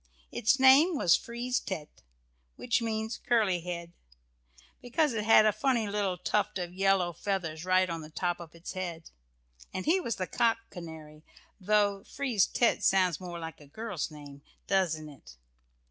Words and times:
Its 0.31 0.59
name 0.59 0.95
was 0.97 1.15
"Frise 1.15 1.61
tête," 1.63 2.01
which 2.55 2.81
means 2.81 3.19
"curly 3.27 3.59
head," 3.61 3.91
because 4.81 5.13
it 5.13 5.23
had 5.25 5.45
a 5.45 5.51
funny 5.51 5.87
little 5.87 6.17
tuft 6.17 6.57
of 6.57 6.73
yellow 6.73 7.13
feathers 7.13 7.65
right 7.65 7.87
on 7.87 8.01
the 8.01 8.09
top 8.09 8.39
of 8.39 8.55
its 8.55 8.71
head, 8.73 9.11
and 9.71 9.85
he 9.85 9.99
was 10.01 10.15
the 10.15 10.25
cock 10.25 10.57
canary, 10.71 11.23
though 11.59 12.03
Frise 12.03 12.47
tête 12.47 12.81
sounds 12.81 13.19
more 13.19 13.37
like 13.37 13.61
a 13.61 13.67
girl's 13.67 14.09
name, 14.09 14.41
doesn't 14.65 15.07
it? 15.07 15.35